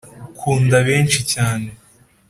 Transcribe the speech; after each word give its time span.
kunda 0.39 0.77
benshi 0.87 1.19
cyane 1.31 1.67